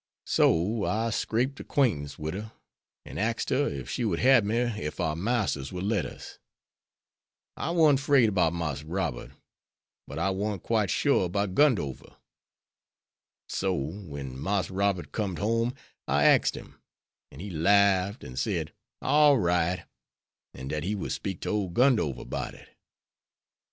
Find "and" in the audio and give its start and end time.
3.05-3.19